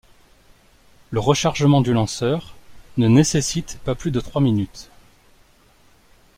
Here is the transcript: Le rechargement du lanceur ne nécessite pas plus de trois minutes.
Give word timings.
Le 1.11 1.19
rechargement 1.19 1.79
du 1.81 1.93
lanceur 1.93 2.55
ne 2.97 3.07
nécessite 3.07 3.77
pas 3.85 3.93
plus 3.93 4.09
de 4.09 4.19
trois 4.19 4.41
minutes. 4.41 4.89